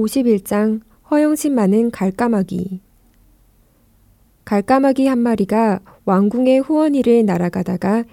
[0.00, 2.80] 51장 허영심 많은 갈까마귀
[4.44, 8.04] 갈까마귀 한 마리가 왕궁의 후원이를 날아가다가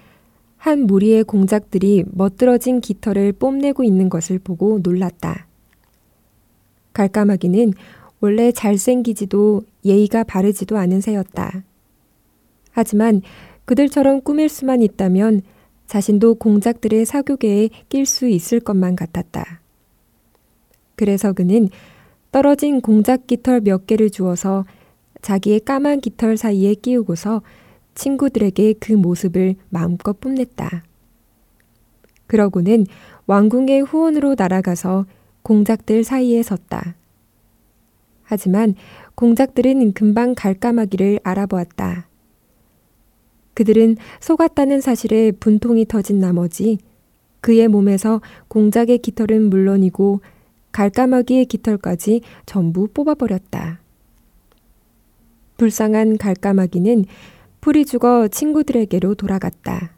[0.56, 5.46] 한 무리의 공작들이 멋들어진 깃털을 뽐내고 있는 것을 보고 놀랐다.
[6.92, 7.72] 갈까마귀는
[8.20, 11.64] 원래 잘생기지도 예의가 바르지도 않은 새였다.
[12.72, 13.22] 하지만
[13.64, 15.42] 그들처럼 꾸밀 수만 있다면
[15.86, 19.60] 자신도 공작들의 사교계에 낄 수 있을 것만 같았다.
[20.98, 21.68] 그래서 그는
[22.32, 24.66] 떨어진 공작 깃털 몇 개를 주어서
[25.22, 27.42] 자기의 까만 깃털 사이에 끼우고서
[27.94, 30.82] 친구들에게 그 모습을 마음껏 뽐냈다.
[32.26, 32.84] 그러고는
[33.26, 35.06] 왕궁의 후원으로 날아가서
[35.42, 36.96] 공작들 사이에 섰다.
[38.24, 38.74] 하지만
[39.14, 42.08] 공작들은 금방 갈까마귀를 알아보았다.
[43.54, 46.78] 그들은 속았다는 사실에 분통이 터진 나머지
[47.40, 50.20] 그의 몸에서 공작의 깃털은 물론이고
[50.78, 53.80] 갈까마귀의 깃털까지 전부 뽑아버렸다.
[55.56, 57.04] 불쌍한 갈까마귀는
[57.60, 59.90] 풀이 죽어 친구들에게로 돌아갔다.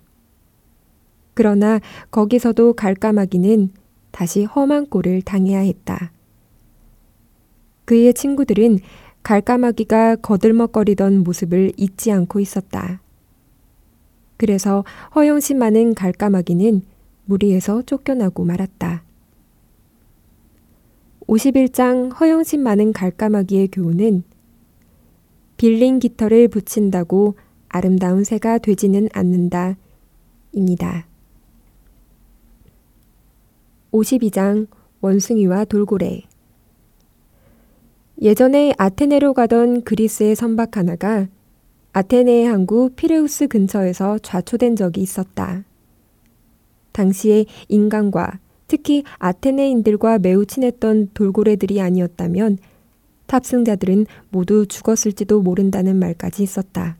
[1.35, 3.73] 그러나 거기서도 갈까마귀는
[4.11, 6.13] 다시 험한 꼴을 당해야 했다.
[7.85, 8.79] 그의 친구들은
[9.23, 13.03] 갈까마귀가 거들먹거리던 모습을 잊지 않고 있었다.
[14.39, 16.81] 그래서 허영심 많은 갈까마귀는
[17.27, 19.10] 무리에서 쫓겨나고 말았다.
[21.27, 24.25] 51장 허영심 많은 갈까마귀의 교훈은
[25.57, 27.35] 빌린 깃털을 붙인다고
[27.69, 29.77] 아름다운 새가 되지는 않는다.
[30.53, 31.07] 입니다.
[33.93, 34.67] 52장
[35.01, 36.23] 원숭이와 돌고래
[38.21, 41.29] 예전에 아테네로 가던 그리스의 선박 하나가
[41.93, 45.65] 아테네의 항구 피레우스 근처에서 좌초된 적이 있었다.
[46.93, 48.39] 당시에 인간과
[48.71, 52.59] 특히 아테네인들과 매우 친했던 돌고래들이 아니었다면
[53.27, 56.97] 탑승자들은 모두 죽었을지도 모른다는 말까지 있었다.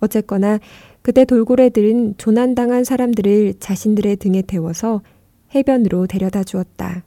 [0.00, 0.58] 어쨌거나
[1.00, 5.00] 그때 돌고래들은 조난당한 사람들을 자신들의 등에 태워서
[5.54, 7.04] 해변으로 데려다 주었다.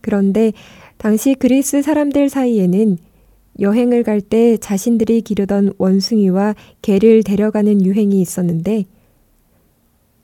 [0.00, 0.52] 그런데
[0.96, 2.98] 당시 그리스 사람들 사이에는
[3.60, 8.86] 여행을 갈 때 자신들이 기르던 원숭이와 개를 데려가는 유행이 있었는데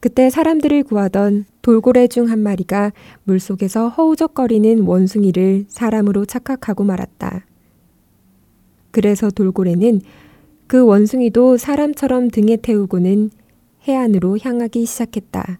[0.00, 2.92] 그때 사람들을 구하던 돌고래 중 한 마리가
[3.24, 7.44] 물속에서 허우적거리는 원숭이를 사람으로 착각하고 말았다.
[8.90, 10.00] 그래서 돌고래는
[10.66, 13.30] 그 원숭이도 사람처럼 등에 태우고는
[13.88, 15.58] 해안으로 향하기 시작했다.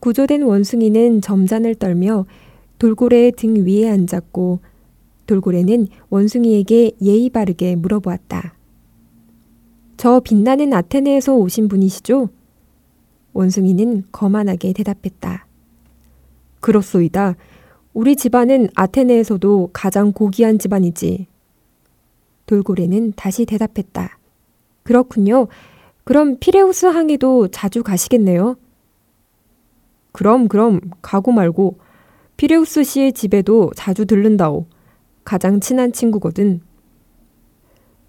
[0.00, 2.24] 구조된 원숭이는 점잔을 떨며
[2.78, 4.60] 돌고래의 등 위에 앉았고
[5.26, 8.54] 돌고래는 원숭이에게 예의 바르게 물어보았다.
[9.96, 12.30] 저 빛나는 아테네에서 오신 분이시죠?
[13.38, 15.46] 원숭이는 거만하게 대답했다.
[16.58, 17.36] 그렇소이다.
[17.94, 21.28] 우리 집안은 아테네에서도 가장 고귀한 집안이지.
[22.46, 24.18] 돌고래는 다시 대답했다.
[24.82, 25.46] 그렇군요.
[26.02, 28.56] 그럼 피레우스 항에도 자주 가시겠네요.
[30.10, 31.78] 그럼 그럼 가고 말고
[32.36, 34.66] 피레우스 씨의 집에도 자주 들른다오.
[35.24, 36.60] 가장 친한 친구거든.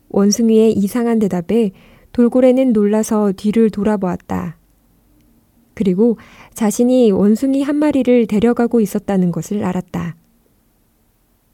[0.09, 1.69] 원숭이의 이상한 대답에
[2.13, 4.58] 돌고래는 놀라서 뒤를 돌아보았다.
[5.79, 6.17] 그리고
[6.53, 10.17] 자신이 원숭이 한 마리를 데려가고 있었다는 것을 알았다.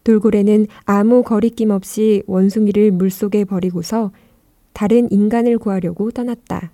[0.02, 4.10] 돌고래는 아무 거리낌 없이 원숭이를 물속에 버리고서
[4.72, 6.72] 다른 인간을 구하려고 떠났다.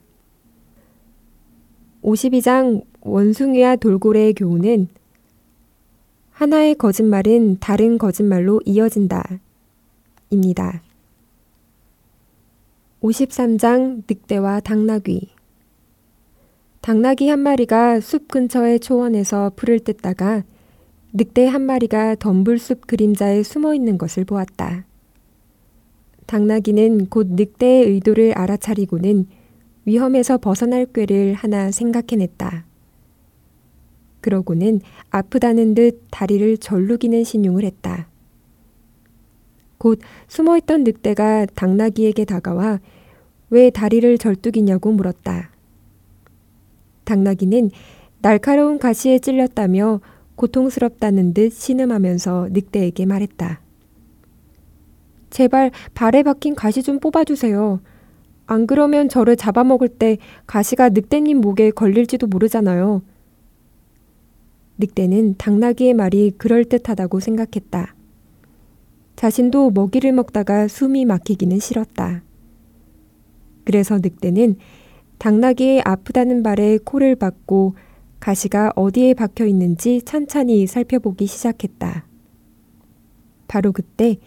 [2.03, 4.89] 52장 원숭이와 돌고래의 교훈은
[6.31, 9.41] 하나의 거짓말은 다른 거짓말로 이어진다.
[10.31, 10.81] 입니다.
[13.03, 15.42] 53장 늑대와 당나귀
[16.82, 20.43] 당나귀 한 마리가 숲 근처의 초원에서 풀을 뜯다가
[21.12, 24.84] 늑대 한 마리가 덤불숲 그림자에 숨어 있는 것을 보았다.
[26.26, 29.26] 당나귀는 곧 늑대의 의도를 알아차리고는
[29.84, 32.65] 위험에서 벗어날 꾀를 하나 생각해냈다.
[34.20, 38.08] 그러고는 아프다는 듯 다리를 절룩이는 신용을 했다.
[39.78, 42.81] 곧 숨어있던 늑대가 당나귀에게 다가와
[43.50, 45.51] 왜 다리를 절뚝이냐고 물었다.
[47.04, 47.70] 당나귀는
[48.20, 50.00] 날카로운 가시에 찔렸다며
[50.37, 53.60] 고통스럽다는 듯 신음하면서 늑대에게 말했다.
[55.31, 57.81] 제발 발에 박힌 가시 좀 뽑아주세요.
[58.46, 63.02] 안 그러면 저를 잡아먹을 때 가시가 늑대님 목에 걸릴지도 모르잖아요.
[64.78, 67.94] 늑대는 당나귀의 말이 그럴듯하다고 생각했다.
[69.16, 72.22] 자신도 먹이를 먹다가 숨이 막히기는 싫었다.
[73.64, 74.56] 그래서 늑대는
[75.23, 77.77] 당나귀의 아프다는 말에 코를 박고
[78.19, 82.05] 가시가 어디에 박혀 있는지 찬찬히 살펴보기 시작했다.
[83.47, 84.19] 바로 그때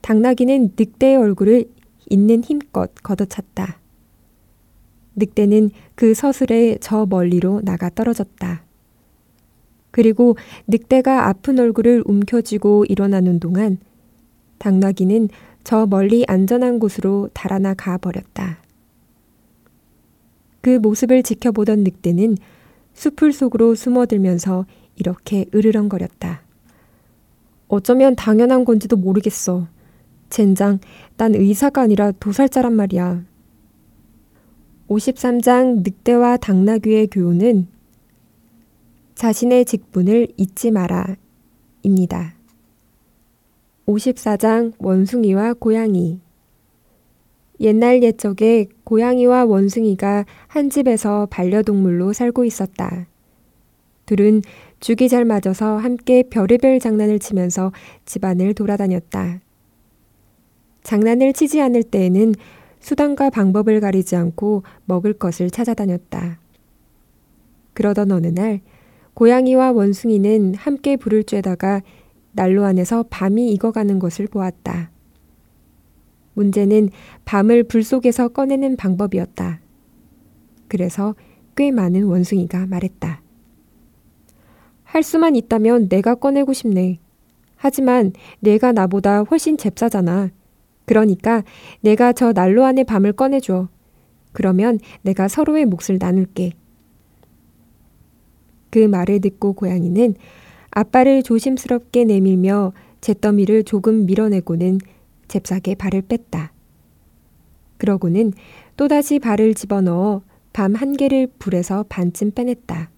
[0.00, 1.66] 당나귀는 늑대의 얼굴을
[2.08, 3.78] 있는 힘껏 걷어찼다.
[5.16, 8.64] 늑대는 그 서슬에 저 멀리로 나가 떨어졌다.
[9.90, 13.76] 그리고 늑대가 아픈 얼굴을 움켜쥐고 일어나는 동안
[14.56, 15.28] 당나귀는
[15.62, 18.61] 저 멀리 안전한 곳으로 달아나 가 버렸다.
[20.62, 22.38] 그 모습을 지켜보던 늑대는
[22.94, 24.64] 숲을 속으로 숨어들면서
[24.96, 26.42] 이렇게 으르렁거렸다.
[27.68, 29.66] 어쩌면 당연한 건지도 모르겠어.
[30.30, 30.78] 젠장,
[31.16, 33.24] 난 의사가 아니라 도살자란 말이야.
[34.88, 37.66] 53장 늑대와 당나귀의 교훈은
[39.14, 41.16] 자신의 직분을 잊지 마라
[41.82, 42.34] 입니다.
[43.86, 46.20] 54장 원숭이와 고양이
[47.60, 53.06] 옛날 옛적에 고양이와 원숭이가 한 집에서 반려동물로 살고 있었다.
[54.06, 54.42] 둘은
[54.80, 57.72] 죽이 잘 맞아서 함께 별의별 장난을 치면서
[58.04, 59.40] 집안을 돌아다녔다.
[60.82, 62.34] 장난을 치지 않을 때에는
[62.80, 66.40] 수단과 방법을 가리지 않고 먹을 것을 찾아다녔다.
[67.74, 68.60] 그러던 어느 날
[69.14, 71.82] 고양이와 원숭이는 함께 불을 쬐다가
[72.32, 74.91] 난로 안에서 밤이 익어가는 것을 보았다.
[76.34, 76.90] 문제는
[77.24, 79.60] 밤을 불 속에서 꺼내는 방법이었다.
[80.68, 81.14] 그래서
[81.56, 83.22] 꽤 많은 원숭이가 말했다.
[84.84, 86.98] 할 수만 있다면 내가 꺼내고 싶네.
[87.56, 90.30] 하지만 내가 나보다 훨씬 잽싸잖아.
[90.84, 91.44] 그러니까
[91.80, 93.68] 내가 저 난로 안에 밤을 꺼내줘.
[94.32, 96.52] 그러면 내가 서로의 몫을 나눌게.
[98.70, 100.14] 그 말을 듣고 고양이는
[100.70, 104.78] 아빠를 조심스럽게 내밀며 잿더미를 조금 밀어내고는
[105.32, 106.52] 잽싸게 발을 뺐다.
[107.78, 108.32] 그러고는
[108.76, 112.90] 또다시 발을 집어넣어 밤 한 개를 불에서 반쯤 빼냈다.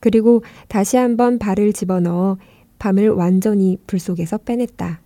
[0.00, 2.38] 그리고 다시 한번 발을 집어넣어
[2.78, 5.02] 밤을 완전히 불 속에서 빼냈다.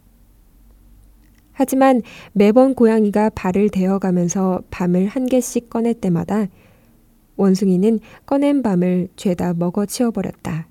[1.52, 2.02] 하지만
[2.32, 6.46] 매번 고양이가 발을 대어가면서 밤을 한 개씩 꺼낼 때마다
[7.36, 10.68] 원숭이는 꺼낸 밤을 죄다 먹어 치워버렸다.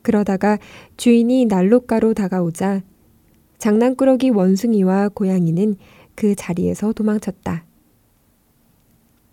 [0.00, 0.58] 그러다가
[0.96, 2.82] 주인이 난로가로 다가오자
[3.58, 5.76] 장난꾸러기 원숭이와 고양이는
[6.14, 7.64] 그 자리에서 도망쳤다.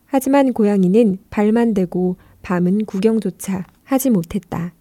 [0.06, 4.74] 하지만 고양이는 발만 대고 밤은 구경조차 하지 못했다.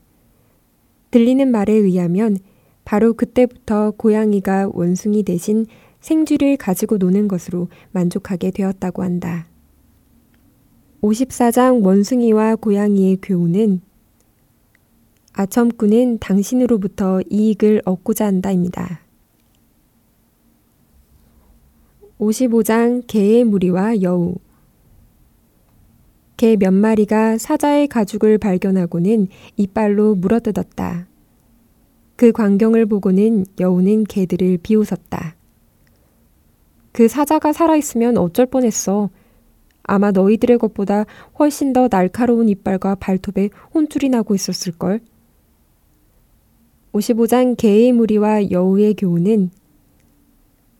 [1.11, 2.38] 들리는 말에 의하면
[2.85, 5.67] 바로 그때부터 고양이가 원숭이 대신
[6.00, 9.46] 생쥐를 가지고 노는 것으로 만족하게 되었다고 한다.
[11.02, 13.81] 54장 원숭이와 고양이의 교훈은
[15.32, 19.04] 아첨꾼은 당신으로부터 이익을 얻고자 한다입니다.
[22.25, 24.37] 55장 개의 무리와 여우
[26.37, 31.06] 개 몇 마리가 사자의 가죽을 발견하고는 이빨로 물어뜯었다.
[32.17, 35.37] 그 광경을 보고는 여우는 개들을 비웃었다.
[36.93, 39.11] 그 사자가 살아있으면 어쩔 뻔했어.
[39.82, 41.05] 아마 너희들의 것보다
[41.38, 45.00] 훨씬 더 날카로운 이빨과 발톱에 혼쭐이 나고 있었을걸.
[46.93, 49.50] 55장 개의 무리와 여우의 교훈은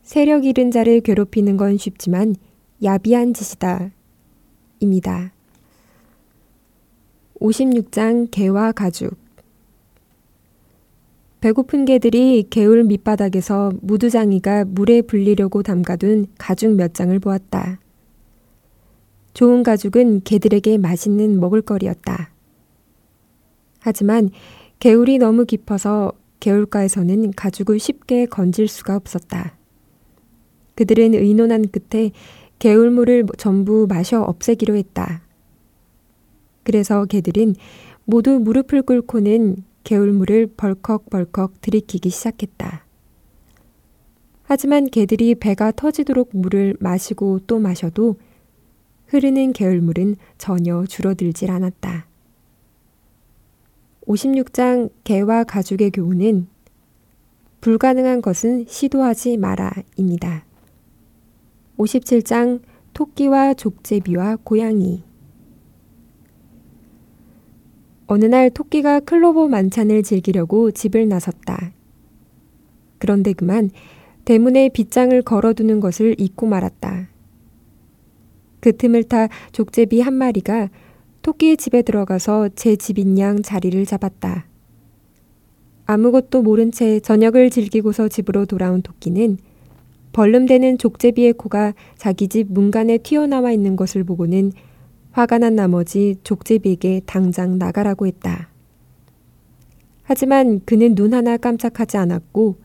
[0.05, 2.37] 세력 잃은 자를 괴롭히는 건 쉽지만
[2.83, 3.91] 야비한 짓이다.
[4.79, 5.33] 입니다.
[7.41, 9.17] 56장 개와 가죽
[11.41, 17.81] 배고픈 개들이 개울 밑바닥에서 무두장이가 물에 불리려고 담가둔 가죽 몇 장을 보았다.
[19.33, 22.31] 좋은 가죽은 개들에게 맛있는 먹을거리였다.
[23.81, 24.29] 하지만
[24.81, 29.64] 개울이 너무 깊어서 개울가에서는 가죽을 쉽게 건질 수가 없었다.
[30.75, 32.11] 그들은 의논한 끝에
[32.59, 35.23] 개울물을 전부 마셔 없애기로 했다.
[36.63, 37.55] 그래서 개들은
[38.05, 42.85] 모두 무릎을 꿇고는 개울물을 벌컥벌컥 들이키기 시작했다.
[44.45, 48.17] 하지만 개들이 배가 터지도록 물을 마시고 또 마셔도
[49.07, 52.07] 흐르는 개울물은 전혀 줄어들질 않았다.
[54.07, 56.47] 56장 개와 가죽의 교훈은
[57.61, 60.45] 불가능한 것은 시도하지 마라입니다.
[61.79, 62.61] 57장
[62.93, 65.03] 토끼와 족제비와 고양이
[68.07, 71.73] 어느 날 토끼가 클로버 만찬을 즐기려고 집을 나섰다.
[72.99, 73.71] 그런데 그만
[74.25, 77.09] 대문에 빗장을 걸어두는 것을 잊고 말았다.
[78.61, 80.71] 그 틈을 타 족제비 한 마리가
[81.23, 84.47] 토끼의 집에 들어가서 제 집인 양 자리를 잡았다.
[85.87, 89.39] 아무것도 모른 채 저녁을 즐기고서 집으로 돌아온 토끼는
[90.15, 94.53] 벌름대는 족제비의 코가 자기 집 문간에 튀어나와 있는 것을 보고는
[95.11, 98.49] 화가 난 나머지 족제비에게 당장 나가라고 했다.
[100.05, 102.57] 하지만 그는 눈 하나 깜짝하지 않았고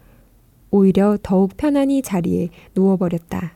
[0.70, 3.56] 오히려 더욱 편안히 자리에 누워버렸다.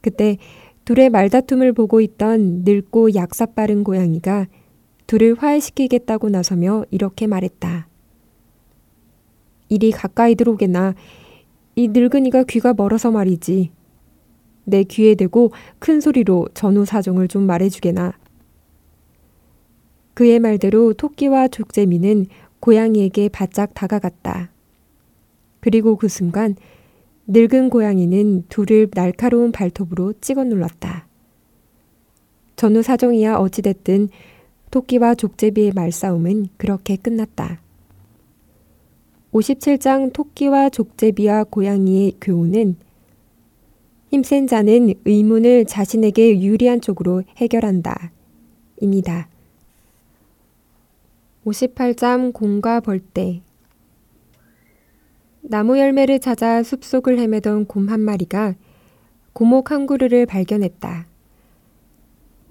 [0.00, 0.38] 그때
[0.84, 4.48] 둘의 말다툼을 보고 있던 늙고 약사 빠른 고양이가
[5.06, 7.86] 둘을 화해시키겠다고 나서며 이렇게 말했다.
[9.68, 10.94] 이리 가까이 들어오게나.
[11.76, 13.70] 이 늙은이가 귀가 멀어서 말이지.
[14.64, 18.12] 내 귀에 대고 큰 소리로 전후 사정을 좀 말해주게나.
[20.14, 22.26] 그의 말대로 토끼와 족제미는
[22.60, 24.50] 고양이에게 바짝 다가갔다.
[25.60, 26.54] 그리고 그 순간
[27.26, 31.08] 늙은 고양이는 둘을 날카로운 발톱으로 찍어 눌렀다.
[32.56, 34.08] 전후 사정이야 어찌됐든
[34.70, 37.63] 토끼와 족제비의 말싸움은 그렇게 끝났다.
[39.34, 42.76] 57장 토끼와 족제비와 고양이의 교훈은
[44.10, 48.12] 힘센 자는 의문을 자신에게 유리한 쪽으로 해결한다.
[48.80, 49.28] 입니다.
[51.44, 53.42] 58장 곰과 벌떼
[55.40, 58.54] 나무 열매를 찾아 숲속을 헤매던 곰 한 마리가
[59.32, 61.08] 고목 한 그루를 발견했다.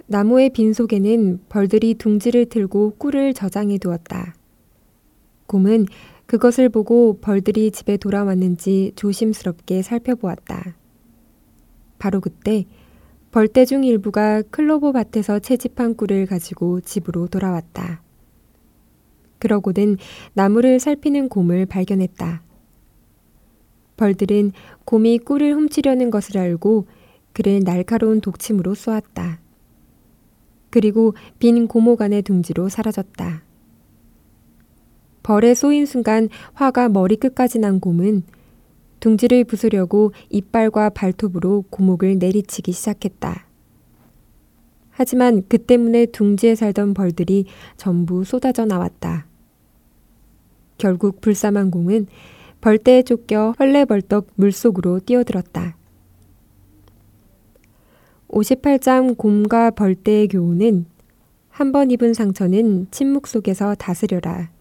[0.08, 4.36] 나무의 빈속에는 벌들이 둥지를 틀고 꿀을 저장해 두었다.
[5.48, 5.86] 곰은
[6.26, 10.76] 그것을 보고 벌들이 집에 돌아왔는지 조심스럽게 살펴보았다.
[12.00, 12.66] 바로 그때
[13.32, 18.02] 벌떼 중 일부가 클로버 밭에서 채집한 꿀을 가지고 집으로 돌아왔다.
[19.40, 19.98] 그러고는
[20.34, 22.44] 나무를 살피는 곰을 발견했다.
[23.98, 24.52] 벌들은
[24.86, 26.88] 곰이 꿀을 훔치려는 것을 알고
[27.34, 29.40] 그를 날카로운 독침으로 쏘았다.
[30.70, 33.44] 그리고 빈 고목 안의 둥지로 사라졌다.
[35.24, 38.24] 벌에 쏘인 순간 화가 머리끝까지 난 곰은
[39.00, 43.48] 둥지를 부수려고 이빨과 발톱으로 고목을 내리치기 시작했다.
[44.92, 47.46] 하지만 그 때문에 둥지에 살던 벌들이
[47.78, 49.26] 전부 쏟아져 나왔다.
[50.78, 52.08] 결국 불쌍한 공은
[52.62, 55.76] 벌떼에 쫓겨 헐레벌떡 물속으로 뛰어들었다.
[58.30, 60.86] 58장 곰과 벌떼의 교훈은
[61.50, 64.53] 한 번 입은 상처는 침묵 속에서 다스려라.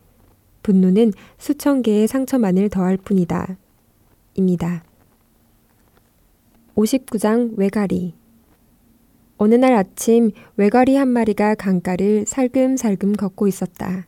[0.62, 3.56] 분노는 수천 개의 상처만을 더할 뿐이다.
[4.34, 4.84] 입니다.
[6.74, 8.14] 59장 외가리
[9.36, 14.06] 어느 날 아침 외가리 한 마리가 강가를 살금살금 걷고 있었다.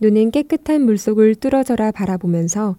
[0.00, 2.76] 눈은 깨끗한 물속을 뚫어져라 바라보면서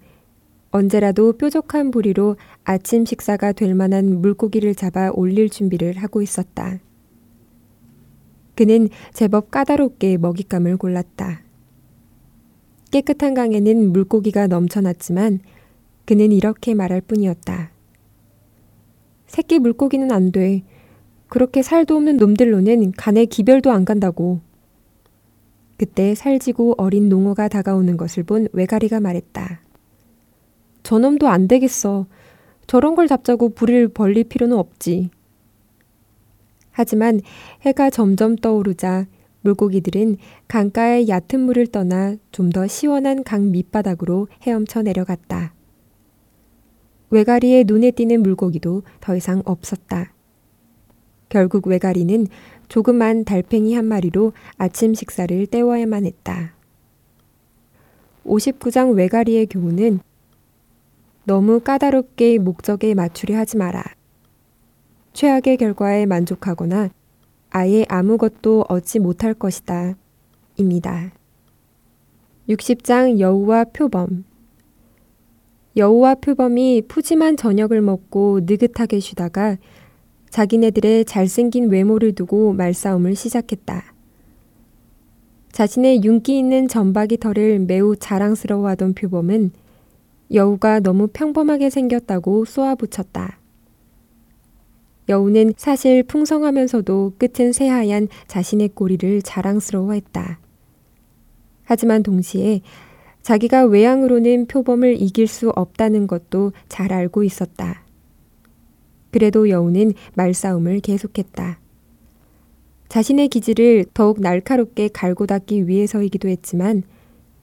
[0.70, 6.80] 언제라도 뾰족한 부리로 아침 식사가 될 만한 물고기를 잡아 올릴 준비를 하고 있었다.
[8.56, 11.47] 그는 제법 까다롭게 먹잇감을 골랐다.
[12.92, 15.40] 깨끗한 강에는 물고기가 넘쳐났지만
[16.06, 17.72] 그는 이렇게 말할 뿐이었다.
[19.28, 20.64] 새끼 물고기는 안 돼.
[21.28, 24.40] 그렇게 살도 없는 놈들로는 간에 기별도 안 간다고.
[25.78, 29.62] 그때 살지고 어린 농어가 다가오는 것을 본 외가리가 말했다.
[30.84, 32.08] 저놈도 안 되겠어.
[32.66, 35.10] 저런 걸 잡자고 불을 벌릴 필요는 없지.
[36.72, 37.22] 하지만
[37.62, 39.08] 해가 점점 떠오르자
[39.48, 45.54] 물고기들은 강가의 얕은 물을 떠나 좀 더 시원한 강 밑바닥으로 헤엄쳐 내려갔다.
[47.10, 50.14] 외가리의 눈에 띄는 물고기도 더 이상 없었다.
[51.30, 52.28] 결국 외가리는
[52.68, 56.54] 조그만 달팽이 한 마리로 아침 식사를 때워야만 했다.
[58.26, 60.00] 59장 외가리의 교훈은
[61.26, 63.84] 너무 까다롭게 목적에 맞추려 하지 마라.
[65.14, 66.90] 최악의 결과에 만족하거나
[67.58, 69.96] 아예 아무것도 얻지 못할 것이다.
[70.58, 71.12] 입니다.
[72.48, 74.26] 60장 여우와 표범
[75.76, 79.58] 여우와 표범이 푸짐한 저녁을 먹고 느긋하게 쉬다가
[80.30, 83.94] 자기네들의 잘생긴 외모를 두고 말싸움을 시작했다.
[85.52, 89.52] 자신의 윤기 있는 점박이 털을 매우 자랑스러워하던 표범은
[90.32, 93.40] 여우가 너무 평범하게 생겼다고 쏘아붙였다.
[95.10, 100.40] 여우는 사실 풍성하면서도 끝은 새하얀 자신의 꼬리를 자랑스러워했다.
[101.64, 102.62] 하지만 동시에
[103.22, 107.84] 자기가 외양으로는 표범을 이길 수 없다는 것도 잘 알고 있었다.
[109.12, 111.60] 그래도 여우는 말싸움을 계속했다.
[112.90, 116.84] 자신의 기지를 더욱 날카롭게 갈고 닦기 위해서이기도 했지만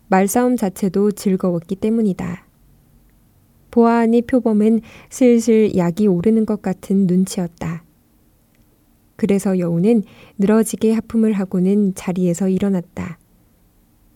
[0.08, 2.46] 말싸움 자체도 즐거웠기 때문이다.
[3.74, 7.82] 보아하니 표범은 슬슬 약이 오르는 것 같은 눈치였다.
[9.16, 10.04] 그래서 여우는
[10.38, 13.18] 늘어지게 하품을 하고는 자리에서 일어났다.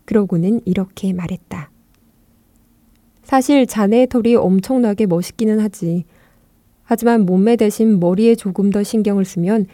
[0.04, 1.72] 그러고는 이렇게 말했다.
[3.24, 6.04] 사실 자네의 털이 엄청나게 멋있기는 하지.
[6.84, 9.66] 하지만 몸매 대신 머리에 조금 더 신경을 쓰면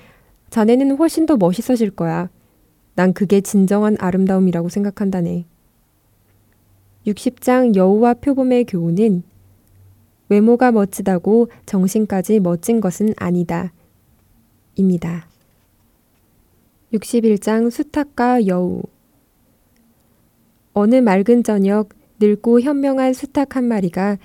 [0.49, 2.31] 자네는 훨씬 더 멋있어질 거야.
[2.95, 5.45] 난 그게 진정한 아름다움이라고 생각한다네.
[7.07, 9.34] 60장 여우와 표범의 교훈은
[10.29, 13.73] 외모가 멋지다고 정신까지 멋진 것은 아니다.
[14.77, 15.27] 입니다.
[16.93, 18.83] 61장 수탉과 여우
[20.73, 21.91] 어느 맑은 저녁
[22.21, 24.19] 늙고 현명한 수탉 한 마리가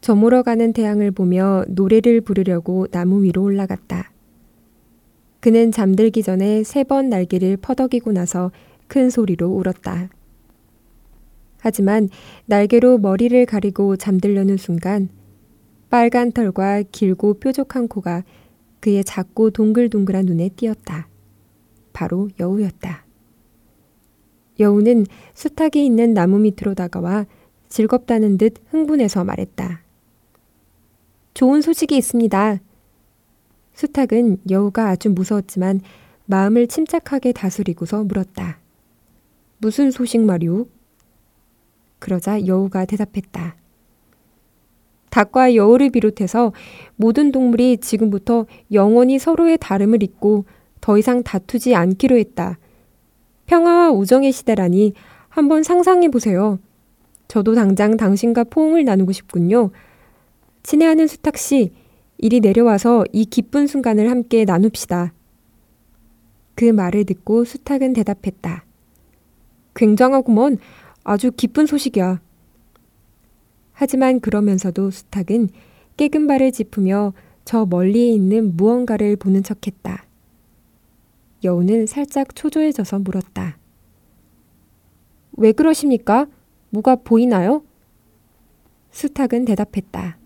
[0.00, 4.10] 저물어 가는 태양을 보며 노래를 부르려고 나무 위로 올라갔다.
[5.40, 8.50] 그는 잠들기 전에 세 번 날개를 퍼덕이고 나서
[8.88, 10.08] 큰 소리로 울었다.
[11.58, 12.08] 하지만
[12.46, 15.08] 날개로 머리를 가리고 잠들려는 순간
[15.90, 18.22] 빨간 털과 길고 뾰족한 코가
[18.78, 21.08] 그의 작고 동글동글한 눈에 띄었다.
[21.92, 23.04] 바로 여우였다.
[24.60, 27.26] 여우는 수탉이 있는 나무 밑으로 다가와
[27.68, 29.82] 즐겁다는 듯 흥분해서 말했다.
[31.34, 32.60] 좋은 소식이 있습니다.
[33.74, 35.80] 수탉은 여우가 아주 무서웠지만
[36.26, 38.60] 마음을 침착하게 다스리고서 물었다.
[39.58, 40.66] 무슨 소식 말이오?
[41.98, 43.56] 그러자 여우가 대답했다.
[45.10, 46.52] 닭과 여우를 비롯해서
[46.96, 50.44] 모든 동물이 지금부터 영원히 서로의 다름을 잊고
[50.80, 52.58] 더 이상 다투지 않기로 했다.
[53.46, 54.94] 평화와 우정의 시대라니
[55.28, 56.58] 한번 상상해 보세요.
[57.28, 59.70] 저도 당장 당신과 포옹을 나누고 싶군요.
[60.62, 61.72] 친애하는 수탁 씨,
[62.18, 65.12] 이리 내려와서 이 기쁜 순간을 함께 나눕시다.
[66.54, 68.64] 그 말을 듣고 수탁은 대답했다.
[69.74, 70.58] 굉장하구먼.
[71.02, 72.20] 아주 기쁜 소식이야.
[73.80, 75.48] 하지만 그러면서도 수탁은
[75.96, 77.14] 깨금 발을 짚으며
[77.46, 80.04] 저 멀리에 있는 무언가를 보는 척했다.
[81.42, 83.56] 여우는 살짝 초조해져서 물었다.
[85.32, 86.26] 왜 그러십니까?
[86.68, 87.64] 뭐가 보이나요?
[88.90, 90.18] 수탁은 대답했다.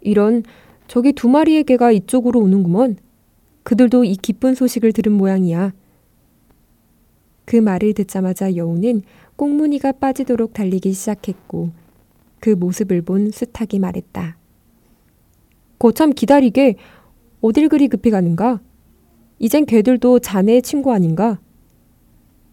[0.00, 0.42] 이런
[0.88, 2.96] 저기 두 마리의 개가 이쪽으로 오는구먼.
[3.62, 5.72] 그들도 이 기쁜 소식을 들은 모양이야.
[7.44, 9.02] 그 말을 듣자마자 여우는
[9.36, 11.77] 꽁무니가 빠지도록 달리기 시작했고
[12.40, 14.36] 그 모습을 본 수탉이 말했다.
[15.78, 16.76] 거참 기다리게
[17.40, 18.60] 어딜 그리 급히 가는가?
[19.38, 21.38] 이젠 개들도 자네의 친구 아닌가?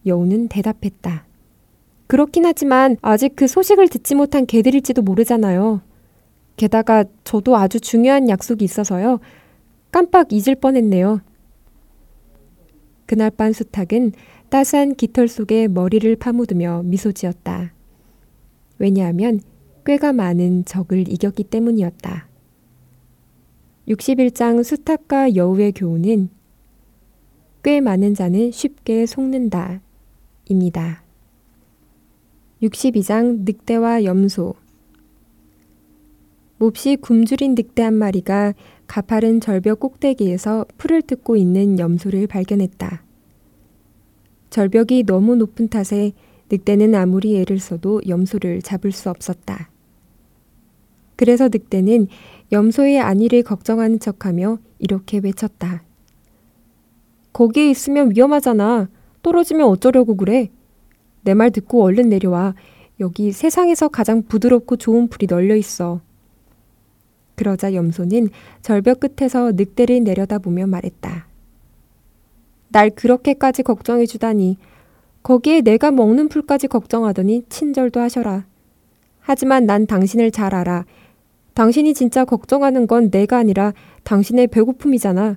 [0.06, 1.26] 여우는 대답했다.
[2.06, 5.80] 그렇긴 하지만 아직 그 소식을 듣지 못한 개들일지도 모르잖아요.
[6.56, 9.18] 게다가 저도 아주 중요한 약속이 있어서요.
[9.90, 11.20] 깜빡 잊을 뻔했네요.
[13.06, 14.12] 그날 밤 수탉은
[14.48, 17.72] 따스한 깃털 속에 머리를 파묻으며 미소 지었다.
[18.78, 19.40] 왜냐하면
[19.86, 22.26] 꽤가 많은 적을 이겼기 때문이었다.
[23.86, 26.28] 61장 수탉과 여우의 교훈은
[27.62, 29.80] 꽤 많은 자는 쉽게 속는다.
[30.48, 31.04] 입니다.
[32.62, 34.54] 62장 늑대와 염소
[36.58, 38.54] 몹시 굶주린 늑대 한 마리가
[38.88, 43.04] 가파른 절벽 꼭대기에서 풀을 뜯고 있는 염소를 발견했다.
[44.50, 46.10] 절벽이 너무 높은 탓에
[46.50, 49.75] 늑대는 아무리 애를 써도 염소를 잡을 수 없었다.
[51.16, 52.08] 그래서 늑대는
[52.52, 55.82] 염소의 안위를 걱정하는 척하며 이렇게 외쳤다.
[57.32, 58.88] 거기에 있으면 위험하잖아.
[59.22, 60.50] 떨어지면 어쩌려고 그래?
[61.22, 62.54] 내 말 듣고 얼른 내려와.
[63.00, 66.00] 여기 세상에서 가장 부드럽고 좋은 풀이 널려 있어.
[67.34, 68.30] 그러자 염소는
[68.62, 71.26] 절벽 끝에서 늑대를 내려다보며 말했다.
[72.68, 74.56] 날 그렇게까지 걱정해 주다니.
[75.22, 78.46] 거기에 내가 먹는 풀까지 걱정하더니 친절도 하셔라.
[79.20, 80.86] 하지만 난 당신을 잘 알아.
[81.56, 83.72] 당신이 진짜 걱정하는 건 내가 아니라
[84.04, 85.36] 당신의 배고픔이잖아.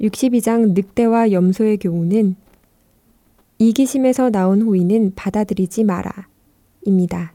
[0.00, 2.34] 62장 늑대와 염소의 교훈은
[3.58, 6.10] 이기심에서 나온 호의는 받아들이지 마라.
[6.84, 7.32] 입니다.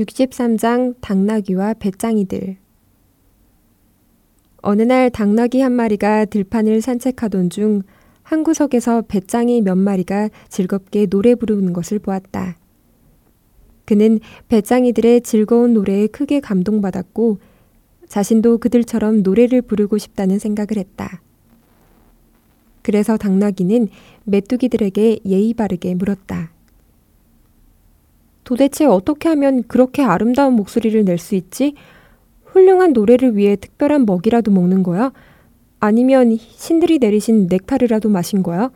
[0.00, 2.56] 63장 당나귀와 배짱이들
[4.62, 7.82] 어느 날 당나귀 한 마리가 들판을 산책하던 중
[8.24, 12.56] 한 구석에서 배짱이 몇 마리가 즐겁게 노래 부르는 것을 보았다.
[13.84, 17.38] 그는 배짱이들의 즐거운 노래에 크게 감동받았고
[18.08, 21.20] 자신도 그들처럼 노래를 부르고 싶다는 생각을 했다.
[22.82, 23.88] 그래서 당나귀는
[24.24, 26.50] 메뚜기들에게 예의 바르게 물었다.
[28.44, 31.74] 도대체 어떻게 하면 그렇게 아름다운 목소리를 낼 수 있지?
[32.44, 35.12] 훌륭한 노래를 위해 특별한 먹이라도 먹는 거야?
[35.80, 38.70] 아니면 신들이 내리신 넥타르라도 마신 거야?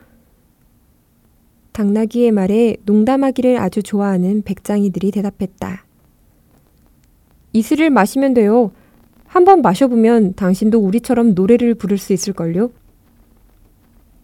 [1.78, 5.84] 당나귀의 말에 농담하기를 아주 좋아하는 백장이들이 대답했다.
[7.52, 8.72] 이슬을 마시면 돼요.
[9.26, 12.72] 한번 마셔보면 당신도 우리처럼 노래를 부를 수 있을걸요?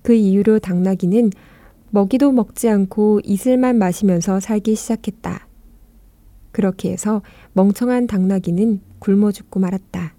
[0.02, 1.30] 그 이후로 당나귀는
[1.90, 5.46] 먹이도 먹지 않고 이슬만 마시면서 살기 시작했다.
[6.50, 10.12] 그렇게 해서 멍청한 당나귀는 굶어 죽고 말았다.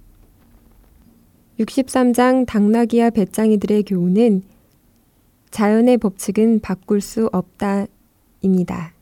[1.59, 4.54] 63장 당나귀와 배짱이들의 교훈은
[5.55, 8.94] 자연의 법칙은 바꿀 수 없다입니다.